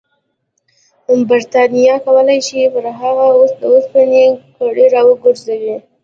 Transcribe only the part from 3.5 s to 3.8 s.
د